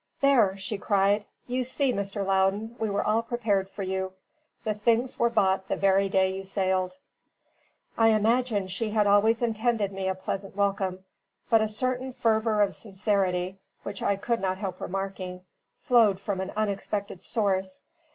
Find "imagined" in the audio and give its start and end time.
8.07-8.71